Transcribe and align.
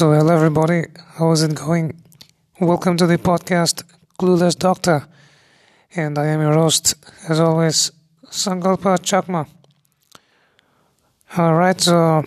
So, 0.00 0.12
hello 0.12 0.34
everybody, 0.34 0.84
how 1.18 1.30
is 1.32 1.42
it 1.42 1.54
going? 1.54 2.02
Welcome 2.58 2.96
to 2.96 3.06
the 3.06 3.18
podcast 3.18 3.82
Clueless 4.18 4.58
Doctor, 4.58 5.06
and 5.94 6.16
I 6.18 6.28
am 6.28 6.40
your 6.40 6.54
host, 6.54 6.94
as 7.28 7.38
always, 7.38 7.92
Sankalpa 8.24 8.96
Chakma. 9.00 9.46
Alright, 11.38 11.82
so, 11.82 12.24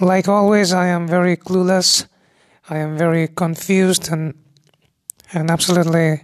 like 0.00 0.28
always, 0.28 0.72
I 0.72 0.86
am 0.86 1.08
very 1.08 1.36
clueless, 1.36 2.06
I 2.70 2.76
am 2.76 2.96
very 2.96 3.26
confused 3.26 4.12
and, 4.12 4.34
and 5.32 5.50
absolutely 5.50 6.22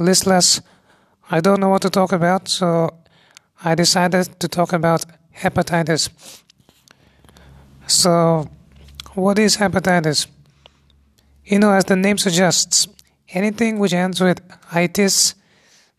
listless. 0.00 0.60
I 1.30 1.40
don't 1.40 1.60
know 1.60 1.68
what 1.68 1.82
to 1.82 1.90
talk 1.90 2.10
about, 2.10 2.48
so 2.48 2.90
I 3.62 3.76
decided 3.76 4.40
to 4.40 4.48
talk 4.48 4.72
about 4.72 5.06
hepatitis. 5.32 6.10
So, 7.86 8.50
what 9.18 9.38
is 9.38 9.56
hepatitis? 9.56 10.28
You 11.44 11.58
know, 11.58 11.72
as 11.72 11.86
the 11.86 11.96
name 11.96 12.18
suggests, 12.18 12.86
anything 13.30 13.78
which 13.78 13.92
ends 13.92 14.20
with 14.20 14.40
itis, 14.72 15.34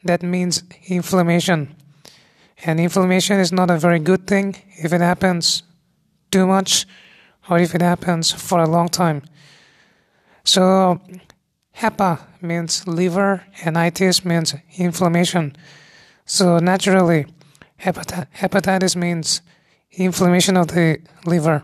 that 0.04 0.24
means 0.24 0.64
inflammation. 0.88 1.76
And 2.64 2.80
inflammation 2.80 3.40
is 3.40 3.52
not 3.52 3.70
a 3.70 3.78
very 3.78 4.00
good 4.00 4.26
thing 4.26 4.56
if 4.78 4.94
it 4.94 5.02
happens 5.02 5.64
too 6.32 6.48
much 6.48 6.86
or 7.50 7.60
if 7.60 7.76
it 7.76 7.82
happens 7.82 8.32
for 8.32 8.60
a 8.60 8.70
long 8.70 8.88
time. 8.88 9.24
So, 10.46 11.02
hepa 11.76 12.20
means 12.42 12.88
liver 12.88 13.44
and 13.64 13.78
itis 13.78 14.24
means 14.24 14.56
inflammation. 14.78 15.56
So, 16.26 16.60
naturally, 16.60 17.26
hepatitis 17.82 18.96
means 18.96 19.42
inflammation 19.92 20.56
of 20.56 20.68
the 20.70 21.02
liver. 21.26 21.64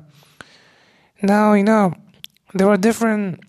Now 1.21 1.53
you 1.53 1.63
know 1.63 1.93
there 2.53 2.69
are 2.69 2.77
different 2.77 3.39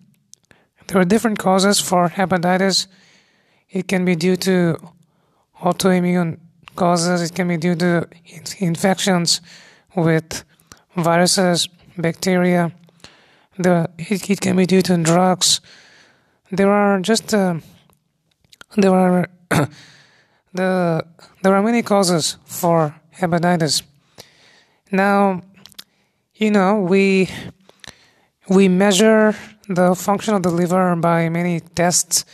there 0.89 1.01
are 1.01 1.05
different 1.05 1.39
causes 1.39 1.81
for 1.81 2.09
hepatitis. 2.09 2.87
It 3.71 3.89
can 3.89 4.05
be 4.05 4.15
due 4.15 4.37
to 4.37 4.77
autoimmune 5.61 6.39
causes. 6.77 7.23
It 7.23 7.35
can 7.35 7.49
be 7.49 7.57
due 7.57 7.75
to 7.75 8.09
infections 8.59 9.41
with 9.97 10.45
viruses, 10.97 11.69
bacteria. 11.99 12.73
The 13.59 13.91
it, 13.99 14.31
it 14.31 14.41
can 14.41 14.57
be 14.57 14.67
due 14.67 14.83
to 14.83 14.97
drugs. 14.99 15.61
There 16.53 16.71
are 16.71 17.01
just 17.01 17.35
uh, 17.35 17.59
there 18.77 18.95
are 18.95 19.29
the 20.53 21.05
there 21.43 21.55
are 21.55 21.63
many 21.63 21.83
causes 21.83 22.37
for 22.45 22.95
hepatitis. 23.19 23.83
Now, 24.93 25.43
you 26.37 26.51
know 26.51 26.81
we 26.81 27.29
we 28.49 28.69
measure 28.69 29.35
the 29.69 29.95
function 29.95 30.35
of 30.35 30.43
the 30.43 30.51
liver 30.51 30.95
by 30.97 31.29
many 31.29 31.61
tests, 31.61 32.25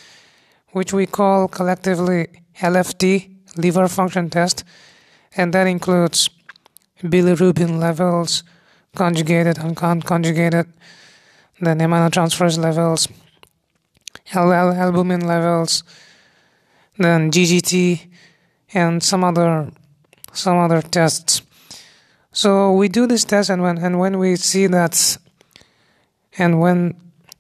which 0.72 0.92
we 0.92 1.06
call 1.06 1.48
collectively 1.48 2.28
LFT, 2.60 3.30
liver 3.56 3.88
function 3.88 4.28
test, 4.28 4.64
and 5.36 5.54
that 5.54 5.66
includes 5.66 6.28
bilirubin 7.02 7.78
levels, 7.78 8.44
conjugated 8.94 9.58
and 9.58 9.76
unconjugated, 9.76 10.66
then 11.60 11.78
aminotransferase 11.78 12.58
levels, 12.58 13.08
albumin 14.34 15.26
levels, 15.26 15.84
then 16.98 17.30
GGT, 17.30 18.08
and 18.74 19.02
some 19.02 19.24
other 19.24 19.70
some 20.32 20.58
other 20.58 20.82
tests. 20.82 21.42
So 22.32 22.72
we 22.72 22.88
do 22.88 23.06
this 23.06 23.24
test, 23.24 23.50
and 23.50 23.62
when 23.62 23.76
and 23.78 23.98
when 23.98 24.18
we 24.18 24.36
see 24.36 24.66
that 24.66 25.18
and 26.38 26.60
when 26.60 26.94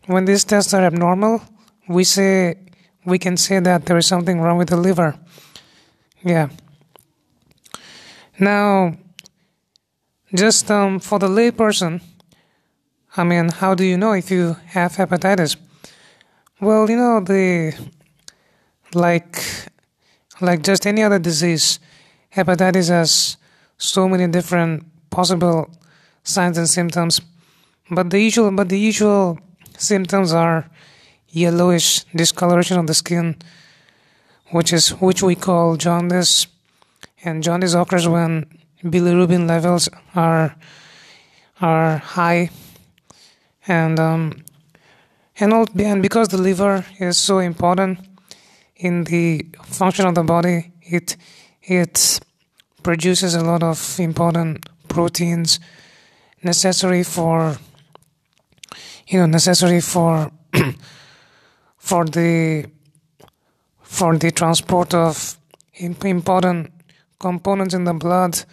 when 0.06 0.26
these 0.26 0.44
tests 0.44 0.74
are 0.74 0.84
abnormal, 0.84 1.42
we 1.88 2.04
say 2.04 2.56
we 3.04 3.18
can 3.18 3.36
say 3.36 3.58
that 3.60 3.86
there 3.86 3.96
is 3.96 4.06
something 4.06 4.40
wrong 4.40 4.58
with 4.58 4.68
the 4.68 4.76
liver. 4.76 5.18
Yeah. 6.22 6.50
Now, 8.38 8.96
just 10.34 10.70
um, 10.70 11.00
for 11.00 11.18
the 11.18 11.28
layperson, 11.28 12.02
I 13.16 13.24
mean, 13.24 13.48
how 13.48 13.74
do 13.74 13.84
you 13.84 13.96
know 13.96 14.12
if 14.12 14.30
you 14.30 14.56
have 14.66 14.92
hepatitis? 14.92 15.56
Well, 16.60 16.88
you 16.90 16.96
know 16.96 17.20
the 17.20 17.74
like 18.94 19.38
like 20.40 20.62
just 20.62 20.86
any 20.86 21.02
other 21.02 21.18
disease, 21.18 21.80
hepatitis 22.34 22.88
has 22.88 23.36
so 23.82 24.08
many 24.08 24.28
different 24.28 24.84
possible 25.10 25.68
signs 26.22 26.56
and 26.56 26.68
symptoms. 26.68 27.20
But 27.90 28.10
the 28.10 28.20
usual, 28.20 28.50
but 28.52 28.68
the 28.68 28.78
usual 28.78 29.38
symptoms 29.76 30.32
are 30.32 30.70
yellowish 31.28 32.04
discoloration 32.14 32.78
of 32.78 32.86
the 32.86 32.94
skin, 32.94 33.36
which 34.50 34.72
is 34.72 34.90
which 35.00 35.22
we 35.22 35.34
call 35.34 35.76
jaundice, 35.76 36.46
and 37.24 37.42
jaundice 37.42 37.74
occurs 37.74 38.06
when 38.06 38.46
bilirubin 38.84 39.48
levels 39.48 39.88
are 40.14 40.54
are 41.60 41.98
high, 41.98 42.50
and 43.66 43.98
um, 43.98 44.44
and 45.40 45.52
all, 45.52 45.66
and 45.76 46.02
because 46.02 46.28
the 46.28 46.38
liver 46.38 46.86
is 47.00 47.18
so 47.18 47.40
important 47.40 47.98
in 48.76 49.04
the 49.04 49.44
function 49.64 50.06
of 50.06 50.14
the 50.14 50.22
body, 50.22 50.70
it 50.82 51.16
it 51.62 52.20
produces 52.82 53.34
a 53.34 53.44
lot 53.44 53.62
of 53.62 53.98
important 54.00 54.66
proteins 54.88 55.60
necessary 56.42 57.02
for 57.02 57.56
you 59.06 59.18
know 59.18 59.26
necessary 59.26 59.80
for 59.80 60.30
for 61.78 62.04
the 62.04 62.66
for 63.82 64.16
the 64.16 64.30
transport 64.30 64.94
of 64.94 65.36
important 65.74 66.72
components 67.18 67.74
in 67.74 67.84
the 67.84 67.94
blood. 67.94 68.44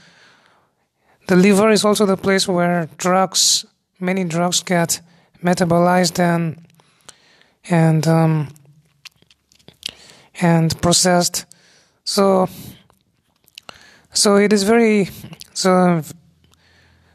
The 1.28 1.36
liver 1.36 1.70
is 1.70 1.86
also 1.86 2.06
the 2.06 2.18
place 2.18 2.48
where 2.48 2.90
drugs, 2.98 3.66
many 4.00 4.24
drugs, 4.24 4.64
get 4.64 5.02
metabolized 5.44 6.20
and 6.20 6.66
and 7.70 8.08
um, 8.08 8.48
and 10.42 10.82
processed. 10.82 11.46
So 12.04 12.50
so 14.14 14.38
it 14.38 14.54
is 14.54 14.64
very 14.64 15.10
so 15.54 16.02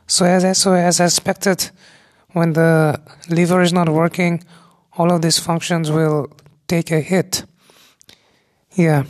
so 0.06 0.24
as 0.24 0.58
so 0.58 0.72
as 0.74 1.00
expected 1.00 1.70
when 2.32 2.52
the 2.52 3.00
liver 3.28 3.62
is 3.62 3.72
not 3.72 3.88
working, 3.88 4.42
all 4.98 5.12
of 5.12 5.22
these 5.22 5.38
functions 5.38 5.90
will 5.90 6.28
take 6.66 6.90
a 6.90 7.00
hit. 7.00 7.44
Yeah. 8.72 9.04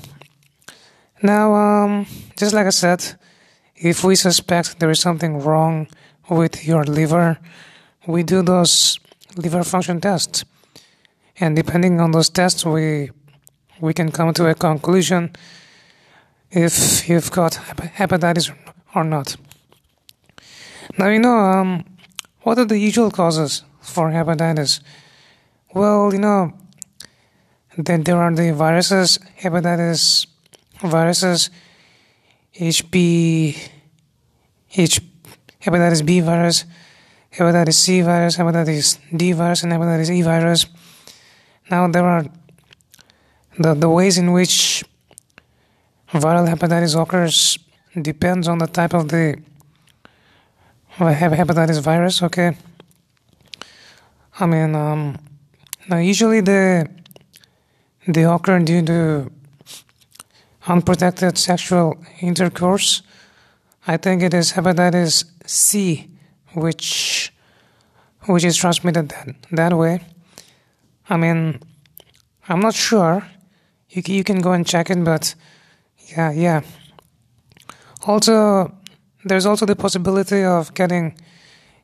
Now, 1.23 1.55
um, 1.55 2.07
just 2.37 2.53
like 2.53 2.67
I 2.67 2.71
said, 2.71 3.19
if 3.75 4.05
we 4.05 4.15
suspect 4.15 4.79
there 4.79 4.91
is 4.91 5.01
something 5.01 5.41
wrong 5.41 5.89
with 6.29 6.67
your 6.67 6.85
liver, 6.85 7.39
we 8.07 8.23
do 8.23 8.43
those 8.43 8.99
liver 9.37 9.65
function 9.65 10.01
tests. 10.01 10.45
And 11.41 11.57
depending 11.57 12.01
on 12.01 12.13
those 12.13 12.29
tests, 12.29 12.65
we 12.65 13.11
we 13.81 13.93
can 13.93 14.11
come 14.13 14.33
to 14.35 14.47
a 14.47 14.55
conclusion 14.55 15.31
if 16.51 17.09
you've 17.09 17.31
got 17.31 17.53
hepatitis 17.53 18.55
or 18.95 19.05
not. 19.05 19.37
Now, 20.99 21.09
you 21.09 21.19
know, 21.19 21.37
um, 21.37 21.85
what 22.43 22.59
are 22.59 22.65
the 22.65 22.79
usual 22.79 23.11
causes 23.11 23.63
for 23.81 24.11
hepatitis? 24.11 24.81
Well, 25.75 26.13
you 26.13 26.21
know, 26.21 26.53
then 27.77 28.05
there 28.05 28.17
are 28.17 28.33
the 28.33 28.53
viruses, 28.53 29.19
hepatitis 29.41 30.27
viruses, 30.81 31.51
HB, 32.55 33.59
H, 34.77 35.01
hepatitis 35.63 36.05
B 36.07 36.21
virus, 36.21 36.65
hepatitis 37.33 37.75
C 37.75 38.03
virus, 38.03 38.37
hepatitis 38.37 38.99
D 39.17 39.33
virus, 39.33 39.63
and 39.63 39.73
hepatitis 39.73 40.11
E 40.11 40.23
virus. 40.23 40.67
Now 41.71 41.89
there 41.89 42.07
are 42.07 42.27
the, 43.59 43.75
the 43.75 43.89
ways 43.89 44.19
in 44.19 44.33
which 44.33 44.53
viral 46.15 46.49
hepatitis 46.49 47.01
occurs 47.01 47.59
depends 48.01 48.49
on 48.49 48.59
the 48.59 48.67
type 48.67 48.95
of 48.95 49.09
the 49.09 49.37
hepatitis 50.99 51.81
virus, 51.81 52.23
okay. 52.23 52.57
I 54.39 54.47
mean, 54.47 54.75
um, 54.75 55.19
now 55.89 55.99
usually 55.99 56.41
the 56.41 56.89
they 58.07 58.25
occur 58.25 58.59
due 58.61 58.83
to 58.83 59.31
unprotected 60.67 61.39
sexual 61.39 61.97
intercourse. 62.21 63.03
I 63.87 63.97
think 63.97 64.23
it 64.23 64.35
is 64.35 64.53
hepatitis 64.53 65.25
C, 65.47 66.11
which 66.55 67.33
which 68.27 68.45
is 68.45 68.57
transmitted 68.57 69.09
that 69.11 69.35
that 69.51 69.73
way. 69.77 70.01
I 71.09 71.17
mean, 71.17 71.61
I'm 72.49 72.61
not 72.61 72.75
sure. 72.75 73.27
You 73.91 74.03
you 74.07 74.25
can 74.25 74.41
go 74.41 74.53
and 74.53 74.67
check 74.67 74.91
it, 74.91 75.03
but 75.05 75.35
yeah, 76.09 76.33
yeah. 76.33 76.61
Also, 78.07 78.73
there's 79.25 79.47
also 79.47 79.67
the 79.67 79.77
possibility 79.77 80.45
of 80.45 80.75
getting 80.75 81.17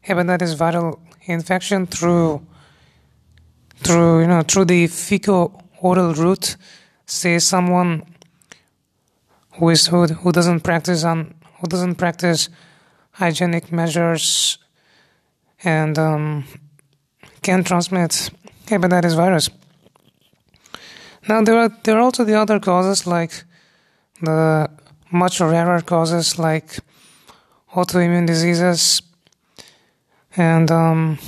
hepatitis 0.06 0.54
viral 0.56 0.98
infection 1.22 1.86
through 1.86 2.44
through 3.82 4.20
you 4.20 4.26
know 4.26 4.42
through 4.42 4.66
the 4.66 4.86
fecal 4.86 5.62
oral 5.80 6.14
route. 6.14 6.56
Say 7.06 7.38
someone 7.38 8.04
who 9.54 9.70
is 9.70 9.86
who, 9.86 10.06
who 10.06 10.32
doesn't 10.32 10.60
practice 10.60 11.04
on 11.04 11.34
who 11.60 11.66
doesn't 11.66 11.96
practice 11.96 12.48
hygienic 13.12 13.72
measures 13.72 14.58
and 15.64 15.98
um, 15.98 16.44
can 17.42 17.64
transmit 17.64 18.30
hepatitis 18.66 19.16
virus. 19.16 19.50
Now 21.28 21.42
there 21.42 21.58
are 21.58 21.70
there 21.84 21.96
are 21.96 22.00
also 22.00 22.24
the 22.24 22.34
other 22.34 22.60
causes 22.60 23.06
like 23.06 23.44
the 24.22 24.70
much 25.10 25.40
rarer 25.40 25.80
causes 25.80 26.38
like 26.38 26.78
autoimmune 27.74 28.26
diseases, 28.26 29.02
and 30.36 30.70
um, 30.70 31.18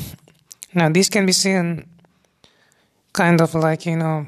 now 0.74 0.88
these 0.88 1.08
can 1.08 1.26
be 1.26 1.32
seen 1.32 1.86
kind 3.12 3.40
of 3.40 3.54
like 3.54 3.86
you 3.86 3.96
know 3.96 4.26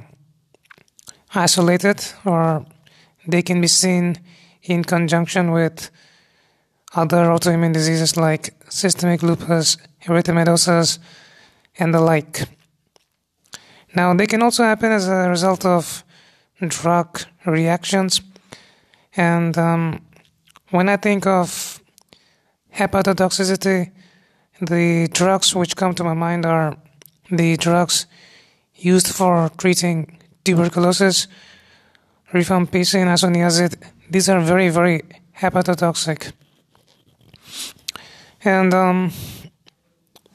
isolated, 1.34 2.04
or 2.24 2.64
they 3.26 3.42
can 3.42 3.60
be 3.60 3.68
seen 3.68 4.16
in 4.62 4.84
conjunction 4.84 5.50
with 5.50 5.90
other 6.94 7.26
autoimmune 7.26 7.72
diseases 7.72 8.16
like 8.16 8.54
systemic 8.68 9.22
lupus, 9.22 9.76
erythematosus, 10.04 10.98
and 11.78 11.94
the 11.94 12.00
like. 12.00 12.48
Now, 13.94 14.14
they 14.14 14.26
can 14.26 14.42
also 14.42 14.64
happen 14.64 14.92
as 14.92 15.08
a 15.08 15.28
result 15.28 15.64
of 15.64 16.04
drug 16.60 17.20
reactions. 17.46 18.20
And 19.16 19.56
um, 19.56 20.04
when 20.70 20.88
I 20.88 20.96
think 20.96 21.26
of 21.26 21.80
hepatotoxicity, 22.74 23.92
the 24.60 25.08
drugs 25.12 25.54
which 25.54 25.76
come 25.76 25.94
to 25.94 26.04
my 26.04 26.14
mind 26.14 26.46
are 26.46 26.76
the 27.30 27.56
drugs 27.56 28.06
used 28.74 29.08
for 29.08 29.50
treating 29.56 30.18
tuberculosis, 30.44 31.28
rifampicin, 32.32 33.06
isoniazid. 33.06 33.82
These 34.10 34.28
are 34.28 34.40
very, 34.40 34.68
very 34.68 35.02
hepatotoxic. 35.38 36.32
And 38.44 38.74
um, 38.74 39.12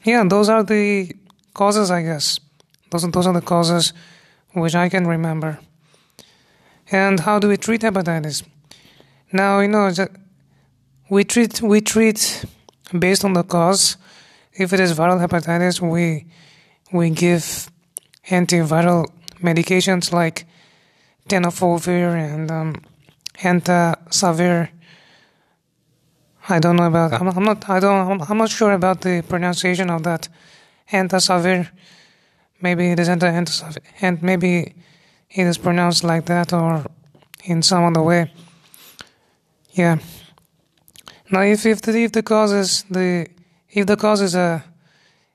yeah, 0.04 0.24
those 0.24 0.48
are 0.48 0.64
the 0.64 1.14
causes, 1.54 1.90
I 1.90 2.02
guess. 2.02 2.40
Those 2.90 3.08
those 3.10 3.26
are 3.26 3.34
the 3.34 3.40
causes 3.40 3.92
which 4.52 4.74
I 4.74 4.88
can 4.88 5.06
remember. 5.06 5.60
And 6.90 7.20
how 7.20 7.38
do 7.38 7.48
we 7.48 7.56
treat 7.56 7.82
hepatitis? 7.82 8.42
Now, 9.32 9.60
you 9.60 9.68
know, 9.68 9.90
we 11.08 11.24
treat 11.24 11.62
we 11.62 11.80
treat 11.80 12.44
based 12.98 13.24
on 13.24 13.32
the 13.32 13.42
cause. 13.42 13.96
If 14.52 14.72
it 14.72 14.80
is 14.80 14.92
viral 14.94 15.20
hepatitis, 15.24 15.80
we 15.80 16.26
we 16.92 17.10
give 17.10 17.70
antiviral 18.28 19.08
medications 19.40 20.12
like 20.12 20.46
tenofovir 21.28 22.14
and 22.14 22.50
um. 22.50 22.74
I 23.42 23.52
don't 26.58 26.76
know 26.76 26.86
about. 26.86 27.12
I'm, 27.14 27.28
I'm 27.28 27.44
not. 27.44 27.70
I 27.70 27.80
don't. 27.80 28.30
I'm, 28.30 28.38
not 28.38 28.50
sure 28.50 28.72
about 28.72 29.00
the 29.00 29.22
pronunciation 29.22 29.88
of 29.88 30.02
that. 30.02 30.28
Entecavir. 30.92 31.70
Maybe 32.60 32.90
it 32.90 32.98
is 32.98 33.08
entecavir, 33.08 33.78
and 34.02 34.22
maybe 34.22 34.74
it 35.30 35.46
is 35.46 35.56
pronounced 35.56 36.04
like 36.04 36.26
that 36.26 36.52
or 36.52 36.84
in 37.44 37.62
some 37.62 37.84
other 37.84 38.02
way. 38.02 38.30
Yeah. 39.72 39.98
Now, 41.30 41.42
if 41.42 41.64
if 41.64 41.80
the, 41.82 42.02
if 42.02 42.12
the 42.12 42.22
cause 42.22 42.52
is 42.52 42.84
the 42.90 43.28
if 43.70 43.86
the 43.86 43.96
cause 43.96 44.20
is 44.20 44.34
a 44.34 44.64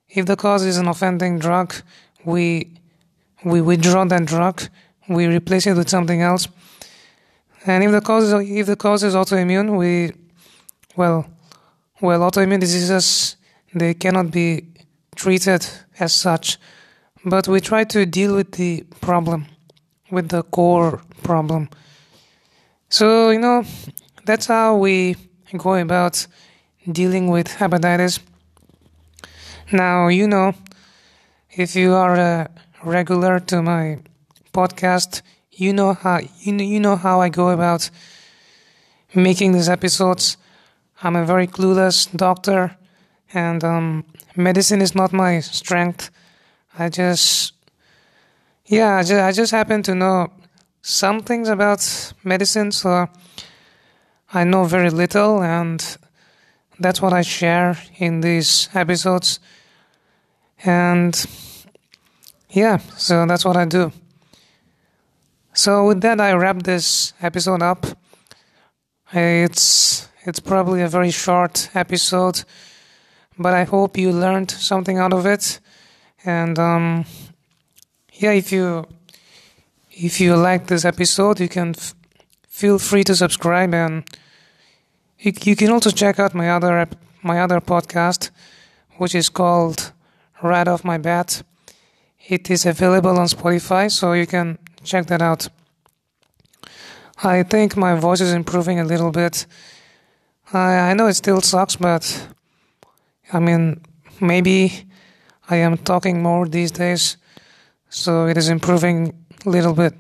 if 0.10 0.26
the 0.26 0.36
cause 0.36 0.66
is 0.66 0.78
an 0.78 0.88
offending 0.88 1.40
drug, 1.40 1.74
we 2.26 2.72
we 3.46 3.62
withdraw 3.62 4.04
that 4.06 4.26
drug, 4.26 4.62
we 5.08 5.28
replace 5.28 5.68
it 5.68 5.78
with 5.78 5.90
something 5.90 6.22
else. 6.22 6.48
And 7.66 7.84
if 7.84 7.92
the 7.92 8.02
cause 8.02 8.26
is, 8.26 8.50
if 8.50 8.68
the 8.68 8.76
cause 8.76 9.04
is 9.04 9.16
autoimmune, 9.16 9.78
we 9.78 10.12
well 10.98 11.26
well 12.02 12.20
autoimmune 12.20 12.60
diseases 12.60 13.38
they 13.74 13.94
cannot 13.94 14.32
be 14.32 14.66
treated 15.16 15.66
as 16.00 16.14
such, 16.14 16.58
but 17.26 17.48
we 17.48 17.60
try 17.60 17.84
to 17.84 18.06
deal 18.06 18.36
with 18.36 18.54
the 18.54 18.84
problem, 19.02 19.48
with 20.12 20.30
the 20.30 20.44
core 20.44 21.02
problem. 21.24 21.70
So 22.90 23.30
you 23.32 23.40
know 23.40 23.64
that's 24.25 24.48
how 24.48 24.75
we 24.75 25.16
go 25.57 25.75
about 25.75 26.27
dealing 26.92 27.30
with 27.30 27.48
hepatitis. 27.48 28.19
Now, 29.72 30.07
you 30.07 30.27
know, 30.27 30.54
if 31.51 31.75
you 31.75 31.94
are 31.94 32.16
a 32.16 32.50
regular 32.83 33.39
to 33.39 33.62
my 33.62 34.00
podcast, 34.53 35.22
you 35.51 35.74
know 35.74 35.94
how 35.94 36.20
you 36.39 36.53
know, 36.53 36.63
you 36.63 36.79
know 36.79 36.96
how 36.96 37.22
I 37.22 37.29
go 37.29 37.50
about 37.50 37.89
making 39.13 39.53
these 39.53 39.70
episodes. 39.70 40.38
I'm 41.01 41.15
a 41.15 41.25
very 41.25 41.48
clueless 41.48 42.15
doctor, 42.15 42.75
and 43.34 43.63
um, 43.63 44.05
medicine 44.36 44.82
is 44.82 44.96
not 44.96 45.13
my 45.13 45.39
strength. 45.39 46.10
I 46.77 46.89
just, 46.89 47.53
yeah, 48.65 48.98
I 48.98 49.03
just, 49.03 49.22
I 49.22 49.32
just 49.32 49.51
happen 49.51 49.84
to 49.84 49.96
know 49.96 50.32
some 50.82 51.22
things 51.22 51.48
about 51.50 52.13
medicine, 52.24 52.72
so 52.72 53.08
I 54.34 54.44
know 54.44 54.65
very 54.65 54.89
little, 54.89 55.41
and 55.41 55.98
that's 56.79 57.01
what 57.01 57.13
I 57.13 57.22
share 57.22 57.77
in 57.98 58.22
these 58.22 58.70
episodes. 58.74 59.39
And 60.63 61.25
yeah, 62.50 62.77
so 62.98 63.25
that's 63.25 63.46
what 63.46 63.58
I 63.58 63.65
do. 63.65 63.91
So 65.53 65.88
with 65.88 66.01
that, 66.01 66.20
I 66.20 66.34
wrap 66.34 66.63
this 66.63 67.13
episode 67.22 67.62
up. 67.62 67.86
It's 69.13 70.10
it's 70.24 70.39
probably 70.39 70.82
a 70.82 70.88
very 70.88 71.12
short 71.12 71.70
episode, 71.75 72.44
but 73.38 73.53
I 73.53 73.63
hope 73.63 73.98
you 73.98 74.12
learned 74.12 74.51
something 74.51 74.98
out 74.98 75.13
of 75.13 75.25
it. 75.25 75.60
And 76.25 76.58
um, 76.58 77.05
yeah, 78.13 78.32
if 78.32 78.51
you 78.51 78.86
if 79.91 80.20
you 80.20 80.36
like 80.36 80.67
this 80.67 80.84
episode, 80.84 81.39
you 81.39 81.48
can 81.48 81.70
f- 81.70 81.96
feel 82.55 82.79
free 82.79 83.03
to 83.03 83.13
subscribe 83.13 83.74
and 83.74 84.03
you, 85.19 85.33
you 85.43 85.55
can 85.57 85.71
also 85.71 85.91
check 85.91 86.19
out 86.19 86.33
my 86.33 86.50
other 86.50 86.88
my 87.21 87.41
other 87.41 87.59
podcast, 87.59 88.29
which 88.97 89.13
is 89.13 89.29
called 89.29 89.91
Right 90.41 90.67
Off 90.67 90.85
My 90.85 90.97
Bat. 90.97 91.43
It 92.29 92.50
is 92.50 92.65
available 92.65 93.17
on 93.19 93.27
Spotify, 93.27 93.91
so 93.91 94.13
you 94.13 94.25
can 94.25 94.57
check 94.83 95.07
that 95.07 95.21
out. 95.21 95.50
I 97.24 97.43
think 97.43 97.75
my 97.75 97.95
voice 97.95 98.21
is 98.21 98.33
improving 98.33 98.79
a 98.79 98.85
little 98.85 99.12
bit. 99.12 99.47
I, 100.53 100.91
I 100.91 100.93
know 100.93 101.07
it 101.07 101.15
still 101.15 101.41
sucks, 101.41 101.75
but 101.75 102.03
I 103.33 103.39
mean, 103.39 103.81
maybe 104.21 104.85
I 105.50 105.57
am 105.57 105.77
talking 105.77 106.21
more 106.21 106.47
these 106.47 106.71
days, 106.71 107.17
so 107.89 108.27
it 108.27 108.38
is 108.38 108.47
improving 108.47 109.13
a 109.45 109.50
little 109.50 109.74
bit. 109.74 109.93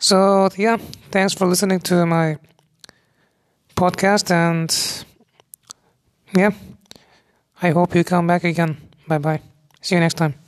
So, 0.00 0.48
yeah, 0.56 0.78
thanks 1.10 1.34
for 1.34 1.46
listening 1.46 1.80
to 1.80 2.06
my 2.06 2.38
podcast 3.76 4.30
and 4.30 4.70
yeah, 6.34 6.52
I 7.60 7.70
hope 7.70 7.94
you 7.94 8.02
come 8.02 8.26
back 8.26 8.44
again. 8.44 8.78
Bye 9.06 9.18
bye. 9.18 9.40
See 9.82 9.94
you 9.96 10.00
next 10.00 10.14
time. 10.16 10.39